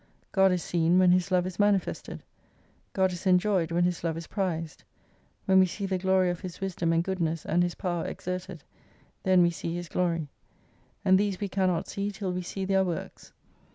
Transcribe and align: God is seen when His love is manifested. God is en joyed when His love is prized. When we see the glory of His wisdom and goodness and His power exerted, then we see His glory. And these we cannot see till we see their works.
God 0.31 0.51
is 0.51 0.63
seen 0.63 0.97
when 0.97 1.11
His 1.11 1.29
love 1.31 1.45
is 1.45 1.59
manifested. 1.59 2.23
God 2.91 3.11
is 3.11 3.27
en 3.27 3.37
joyed 3.37 3.71
when 3.71 3.83
His 3.83 4.03
love 4.03 4.17
is 4.17 4.25
prized. 4.25 4.83
When 5.45 5.59
we 5.59 5.67
see 5.67 5.85
the 5.85 5.99
glory 5.99 6.31
of 6.31 6.39
His 6.39 6.59
wisdom 6.59 6.91
and 6.91 7.03
goodness 7.03 7.45
and 7.45 7.61
His 7.61 7.75
power 7.75 8.07
exerted, 8.07 8.63
then 9.21 9.43
we 9.43 9.51
see 9.51 9.75
His 9.75 9.89
glory. 9.89 10.27
And 11.05 11.19
these 11.19 11.39
we 11.39 11.49
cannot 11.49 11.87
see 11.87 12.09
till 12.09 12.31
we 12.31 12.41
see 12.41 12.65
their 12.65 12.83
works. 12.83 13.31